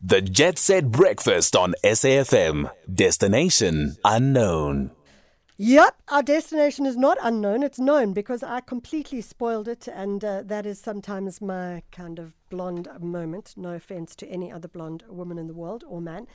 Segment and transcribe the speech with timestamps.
[0.00, 2.70] The Jet Set Breakfast on SAFM.
[2.92, 4.92] Destination unknown.
[5.56, 7.64] Yep, our destination is not unknown.
[7.64, 12.32] It's known because I completely spoiled it, and uh, that is sometimes my kind of
[12.48, 13.54] blonde moment.
[13.56, 16.28] No offense to any other blonde woman in the world or man.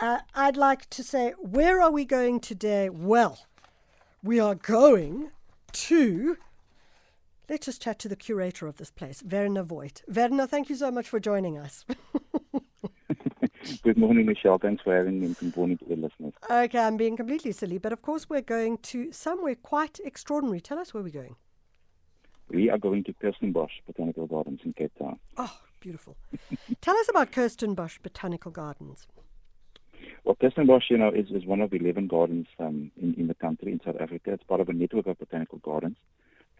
[0.00, 2.88] Uh, I'd like to say, where are we going today?
[2.88, 3.46] Well,
[4.24, 5.30] we are going
[5.72, 6.36] to.
[7.48, 10.02] Let's just chat to the curator of this place, Werner Voigt.
[10.08, 11.84] Werner, thank you so much for joining us.
[13.82, 14.58] Good morning, Michelle.
[14.58, 16.34] Thanks for having me and good morning to the listeners.
[16.50, 20.60] Okay, I'm being completely silly, but of course we're going to somewhere quite extraordinary.
[20.60, 21.36] Tell us where we're going.
[22.48, 25.18] We are going to Kirstenbosch Botanical Gardens in Cape Town.
[25.38, 26.16] Oh, beautiful.
[26.82, 29.06] Tell us about Kirstenbosch Botanical Gardens.
[30.24, 33.72] Well, Kirstenbosch, you know, is, is one of 11 gardens um, in, in the country,
[33.72, 34.32] in South Africa.
[34.32, 35.96] It's part of a network of botanical gardens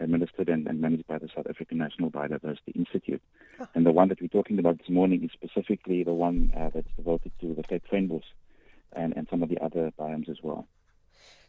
[0.01, 3.23] administered and, and, managed by the South African National Biodiversity Institute.
[3.61, 3.69] Oh.
[3.75, 6.89] And the one that we're talking about this morning is specifically the one uh, that's
[6.97, 8.25] devoted to the Cape Fynbos
[8.93, 10.67] and, and some of the other biomes as well.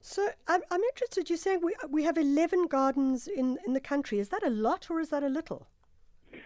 [0.02, 4.20] So I'm, I'm interested, you're saying we, we have 11 gardens in, in the country.
[4.20, 5.68] Is that a lot or is that a little?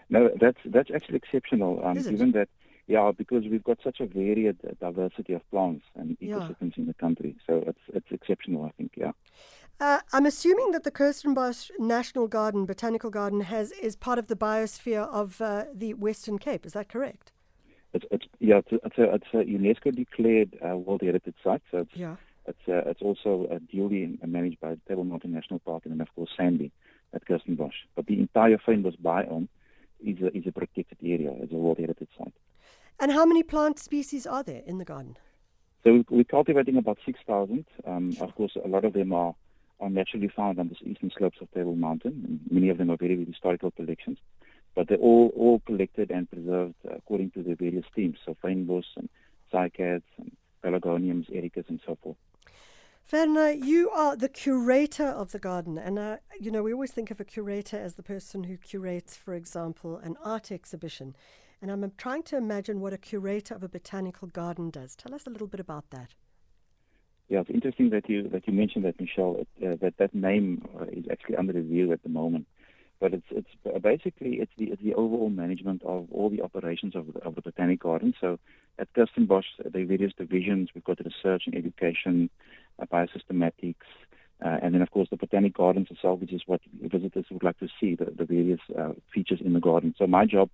[0.09, 2.47] No, that's, that's actually exceptional, um, given that
[2.89, 6.77] yeah, because we've got such a varied diversity of plants and ecosystems yeah.
[6.77, 7.35] in the country.
[7.45, 8.93] So it's it's exceptional, I think.
[8.97, 9.11] Yeah.
[9.79, 14.35] Uh, I'm assuming that the Kirstenbosch National Garden, Botanical Garden, has is part of the
[14.35, 16.65] biosphere of uh, the Western Cape.
[16.65, 17.31] Is that correct?
[17.93, 21.61] It's, it's yeah, it's a, it's a, it's a UNESCO declared uh, World Heritage Site.
[21.71, 22.17] So it's, yeah.
[22.45, 26.13] It's uh, it's also uh, duly managed by Table Mountain National Park and then of
[26.13, 26.71] course SANBI
[27.13, 27.85] at Kirstenbosch.
[27.95, 29.47] But the entire Fynbos biome
[30.03, 31.31] is a, is a protected area.
[31.37, 32.33] It's a World Heritage Site.
[32.99, 35.15] And how many plant species are there in the garden?
[35.85, 37.65] So we're cultivating about 6,000.
[37.85, 39.33] Um, of course, a lot of them are
[39.79, 42.41] are naturally found on the eastern slopes of Table Mountain.
[42.49, 44.17] Many of them are very, very historical collections,
[44.75, 49.09] but they're all, all collected and preserved according to the various themes, so fynbos and
[49.53, 50.31] cycads and
[50.63, 52.17] pelargoniums, ericas, and so forth.
[53.11, 57.09] Werner, you are the curator of the garden, and uh, you know we always think
[57.09, 61.15] of a curator as the person who curates, for example, an art exhibition.
[61.61, 64.95] And I'm trying to imagine what a curator of a botanical garden does.
[64.95, 66.13] Tell us a little bit about that.
[67.29, 69.45] Yeah, it's interesting that you that you mentioned that, Michelle.
[69.63, 72.47] Uh, that that name uh, is actually under review at the moment,
[72.99, 76.95] but it's it's uh, basically it's the it's the overall management of all the operations
[76.95, 78.15] of the, of the botanic garden.
[78.19, 78.39] So
[78.79, 82.31] at Kirstenbosch, the various divisions we've got research and education,
[82.79, 83.75] uh, biosystematics,
[84.43, 87.59] uh, and then of course the botanic gardens itself, which is what visitors would like
[87.59, 89.93] to see the, the various uh, features in the garden.
[89.99, 90.49] So my job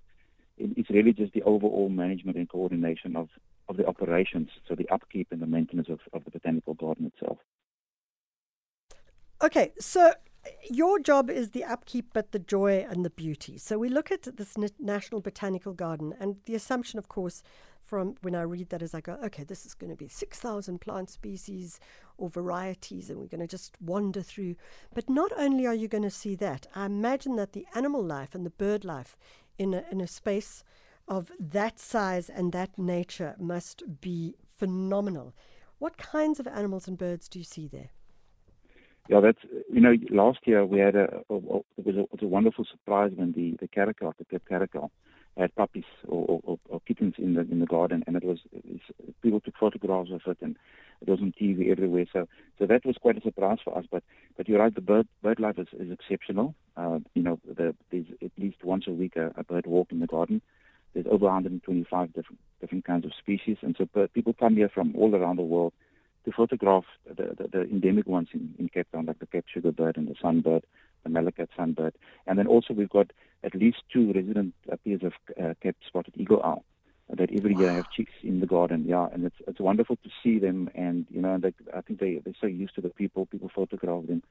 [0.57, 3.29] it's really just the overall management and coordination of,
[3.67, 7.37] of the operations, so the upkeep and the maintenance of, of the botanical garden itself.
[9.43, 10.13] Okay, so
[10.69, 13.57] your job is the upkeep, but the joy and the beauty.
[13.57, 17.43] So we look at this National Botanical Garden, and the assumption, of course,
[17.83, 20.79] from when I read that is I go, okay, this is going to be 6,000
[20.81, 21.79] plant species
[22.17, 24.55] or varieties, and we're going to just wander through.
[24.93, 28.33] But not only are you going to see that, I imagine that the animal life
[28.33, 29.15] and the bird life
[29.57, 30.63] in a, in a space
[31.07, 35.33] of that size and that nature must be phenomenal.
[35.79, 37.89] What kinds of animals and birds do you see there?
[39.07, 39.39] Yeah, that's
[39.71, 42.27] you know last year we had a, a, a it, was a, it was a
[42.27, 44.91] wonderful surprise when the the caracal, the Cape caracal,
[45.37, 48.39] had puppies or, or, or, kittens in the in the garden, and it was,
[49.21, 50.55] people took photographs of it, and
[51.01, 52.05] it was on TV everywhere.
[52.11, 53.85] So so that was quite a surprise for us.
[53.91, 54.03] But
[54.37, 56.55] but you're right, the bird bird life is, is exceptional.
[56.77, 59.99] Uh, you know, the, there's at least once a week a, a bird walk in
[59.99, 60.41] the garden.
[60.93, 65.13] There's over 125 different different kinds of species, and so people come here from all
[65.13, 65.73] around the world
[66.23, 69.71] to photograph the, the, the endemic ones in, in Cape Town, like the Cape sugar
[69.71, 70.63] bird and the sunbird,
[71.05, 71.93] the Malachite sunbird.
[72.27, 73.11] And then also we've got
[73.43, 76.65] at least two resident pairs of uh, Cape spotted eagle owl
[77.09, 77.61] that every wow.
[77.61, 78.85] year have chicks in the garden.
[78.87, 82.19] Yeah, and it's it's wonderful to see them, and you know, they, I think they
[82.23, 83.27] they're so used to the people.
[83.27, 84.23] People photograph them,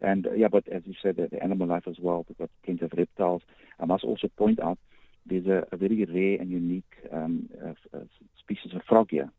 [0.00, 0.48] and uh, yeah.
[0.48, 2.26] But as you said, the, the animal life as well.
[2.28, 3.42] We've got plenty of reptiles.
[3.78, 4.78] I must also point out
[5.26, 8.00] there's a, a very rare and unique um, uh, uh,
[8.38, 9.30] species of frog here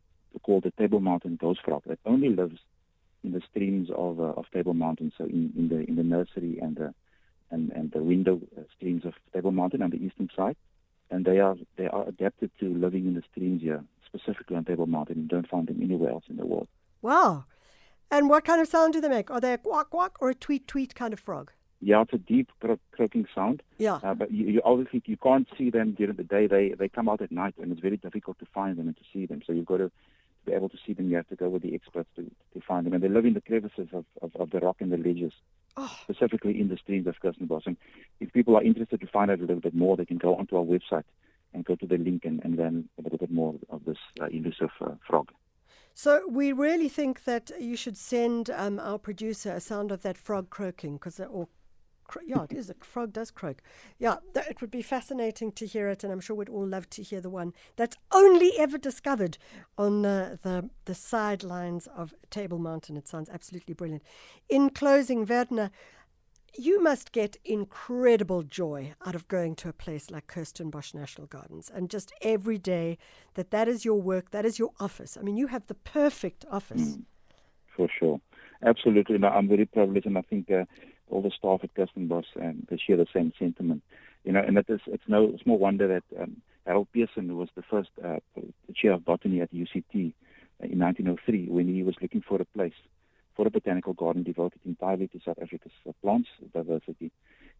[0.42, 2.60] called the Table Mountain ghost frog that only lives
[3.24, 6.58] in the streams of uh, of Table Mountain, so in, in the in the nursery
[6.60, 6.94] and the
[7.50, 10.56] and, and the window uh, streams of Table Mountain on the eastern side,
[11.10, 14.86] and they are they are adapted to living in the streams here, specifically on Table
[14.86, 15.22] Mountain.
[15.22, 16.68] You don't find them anywhere else in the world.
[17.02, 17.44] Wow!
[18.10, 19.30] And what kind of sound do they make?
[19.30, 21.52] Are they a quack quack or a tweet tweet kind of frog?
[21.82, 22.50] Yeah, it's a deep
[22.92, 23.62] croaking sound.
[23.78, 24.00] Yeah.
[24.02, 26.46] Uh, but you, you obviously you can't see them during the day.
[26.46, 29.02] They they come out at night, and it's very difficult to find them and to
[29.12, 29.40] see them.
[29.46, 29.90] So you've got to
[30.44, 32.22] to be able to see them, you have to go with the experts to,
[32.54, 32.94] to find them.
[32.94, 35.32] And they live in the crevices of, of, of the rock and the ledges,
[35.76, 35.96] oh.
[36.02, 37.66] specifically in the streams of Kirstenbosch.
[37.66, 37.76] And
[38.20, 40.56] if people are interested to find out a little bit more, they can go onto
[40.56, 41.04] our website
[41.52, 44.26] and go to the link and, and learn a little bit more of this uh,
[44.26, 45.30] elusive uh, frog.
[45.94, 50.16] So we really think that you should send um, our producer a sound of that
[50.16, 51.48] frog croaking, because uh, or
[52.10, 53.62] cro- yeah, it is a frog does croak.
[53.98, 56.90] Yeah, th- it would be fascinating to hear it, and I'm sure we'd all love
[56.90, 59.38] to hear the one that's only ever discovered
[59.78, 62.96] on uh, the the sidelines of Table Mountain.
[62.96, 64.02] It sounds absolutely brilliant.
[64.48, 65.70] In closing, Werner.
[66.58, 71.70] You must get incredible joy out of going to a place like Kirstenbosch National Gardens
[71.72, 72.98] and just every day
[73.34, 75.16] that that is your work, that is your office.
[75.16, 76.96] I mean, you have the perfect office.
[76.96, 77.04] Mm,
[77.76, 78.20] for sure.
[78.64, 79.18] Absolutely.
[79.18, 80.64] No, I'm very privileged, and I think uh,
[81.10, 83.82] all the staff at Kirstenbosch and they share the same sentiment.
[84.24, 86.36] You know, and it is, it's no small wonder that um,
[86.66, 88.18] Harold Pearson, who was the first uh,
[88.74, 92.74] chair of botany at UCT in 1903, when he was looking for a place
[93.36, 97.10] for a botanical garden devoted entirely to South Africa's uh, plants diversity.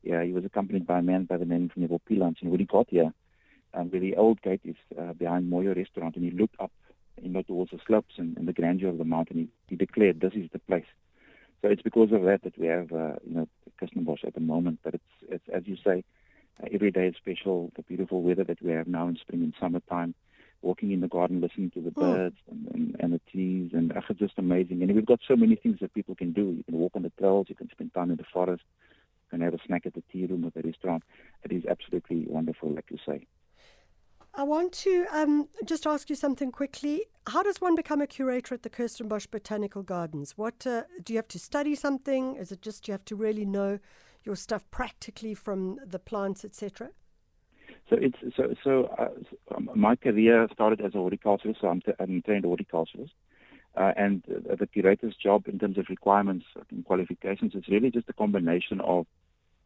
[0.02, 2.38] Yeah, he was accompanied by a man by the name of Neville Pillans.
[2.40, 3.12] And when he got here,
[3.72, 6.72] um, where the old gate is uh, behind Moyo Restaurant, and he looked up
[7.22, 10.20] you know, towards the slopes and, and the grandeur of the mountain, he, he, declared,
[10.20, 10.86] this is the place.
[11.62, 13.48] So it's because of that that we have, uh, you know,
[13.80, 14.80] Kirstenbosch at the moment.
[14.82, 16.04] But it's, it's as you say,
[16.62, 17.70] uh, every day is special.
[17.76, 20.14] The beautiful weather that we have now in spring and summertime
[20.62, 22.00] walking in the garden, listening to the Hmm.
[22.00, 24.82] birds and, and, and the trees, and uh, it's just amazing.
[24.82, 26.52] And we've got so many things that people can do.
[26.56, 28.62] You can walk on the trails, you can spend time in the forest,
[29.32, 31.02] you can have a snack at the tea room at the restaurant.
[31.44, 33.26] It is absolutely wonderful, like you say.
[34.34, 37.06] I want to um, just ask you something quickly.
[37.26, 40.38] How does one become a curator at the Kirstenbosch Botanical Gardens?
[40.38, 42.36] What uh, do you have to study something?
[42.36, 43.80] Is it just you have to really know
[44.24, 46.90] your stuff practically from the plants, etc.?
[47.88, 48.84] So it's so so.
[48.98, 53.12] Uh, um, my career started as a horticulturist, so I'm, t- I'm trained horticulturist,
[53.76, 58.12] uh, and the curator's job in terms of requirements and qualifications is really just a
[58.12, 59.06] combination of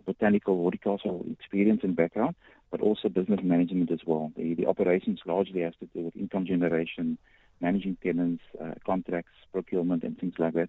[0.04, 2.34] botanical horticultural experience and background,
[2.70, 4.32] but also business management as well.
[4.36, 7.18] The, the operations largely has to do with income generation,
[7.60, 10.68] managing tenants, uh, contracts, procurement, and things like that.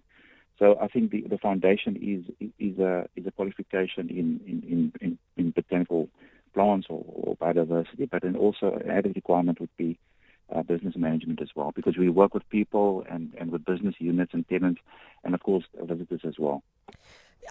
[0.58, 5.18] So I think the, the foundation is is a is a qualification in in, in,
[5.36, 6.08] in, botanical
[6.54, 9.98] plants or, or, biodiversity, but then also an added requirement would be
[10.54, 14.32] uh, business management as well, because we work with people and, and with business units
[14.32, 14.80] and tenants,
[15.24, 16.62] and of course visitors as well.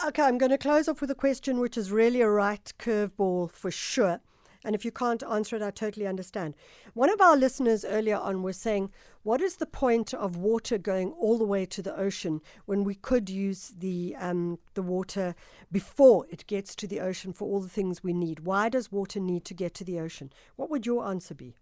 [0.03, 3.50] Okay, I'm going to close off with a question which is really a right curveball
[3.50, 4.19] for sure.
[4.63, 6.56] And if you can't answer it, I totally understand.
[6.94, 8.92] One of our listeners earlier on was saying,
[9.24, 12.95] What is the point of water going all the way to the ocean when we
[12.95, 15.33] could use the, um, the water
[15.71, 18.42] before it gets to the ocean for all the things we need?
[18.42, 20.31] Why does water need to get to the ocean?
[20.56, 21.56] What would your answer be?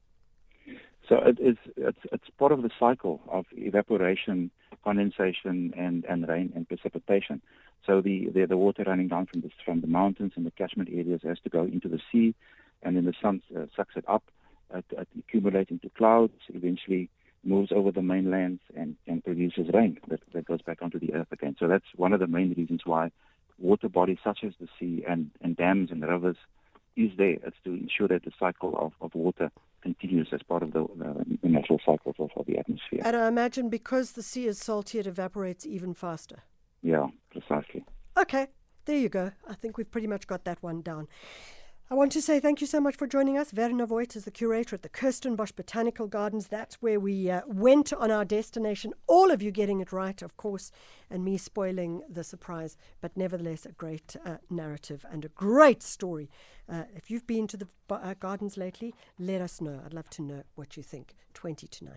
[1.08, 4.52] So it is, it's, it's part of the cycle of evaporation,
[4.84, 7.42] condensation, and, and rain and precipitation.
[7.86, 10.90] So the, the, the water running down from the, from the mountains and the catchment
[10.92, 12.34] areas has to go into the sea,
[12.82, 14.24] and then the sun uh, sucks it up,
[14.74, 17.10] it, it accumulates into clouds, eventually
[17.44, 21.28] moves over the mainland and, and produces rain that, that goes back onto the earth
[21.32, 21.56] again.
[21.60, 23.12] So that's one of the main reasons why
[23.60, 26.38] water bodies such as the sea and, and dams and rivers
[26.96, 27.38] is there.
[27.46, 29.52] It's to ensure that the cycle of, of water
[29.82, 30.88] continues as part of the, uh,
[31.44, 33.01] the natural cycles of, of the atmosphere.
[33.04, 36.44] And I imagine because the sea is salty, it evaporates even faster.
[36.81, 37.86] Yeah, precisely.
[38.18, 38.48] Okay,
[38.86, 39.31] there you go.
[39.48, 41.07] I think we've pretty much got that one down.
[41.91, 43.53] I want to say thank you so much for joining us.
[43.53, 46.47] Werner Voigt is the curator at the Kirstenbosch Botanical Gardens.
[46.47, 48.94] That's where we uh, went on our destination.
[49.06, 50.71] All of you getting it right, of course,
[51.09, 56.30] and me spoiling the surprise, but nevertheless, a great uh, narrative and a great story.
[56.69, 59.81] Uh, if you've been to the uh, gardens lately, let us know.
[59.85, 61.13] I'd love to know what you think.
[61.33, 61.94] 20 to 9.